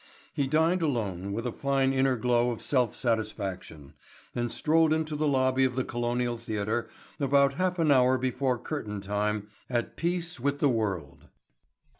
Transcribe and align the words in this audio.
He 0.33 0.47
dined 0.47 0.81
alone 0.81 1.31
with 1.31 1.45
a 1.45 1.51
fine 1.51 1.93
inner 1.93 2.15
glow 2.15 2.49
of 2.49 2.59
self 2.59 2.95
satisfaction 2.95 3.93
and 4.33 4.51
strolled 4.51 4.93
into 4.93 5.15
the 5.15 5.27
lobby 5.27 5.63
of 5.63 5.75
the 5.75 5.83
Colonial 5.83 6.37
Theatre 6.39 6.89
about 7.19 7.53
half 7.53 7.77
an 7.77 7.91
hour 7.91 8.17
before 8.17 8.57
curtain 8.57 8.99
time 8.99 9.49
at 9.69 9.97
peace 9.97 10.39
with 10.39 10.57
the 10.57 10.69
world. 10.69 11.25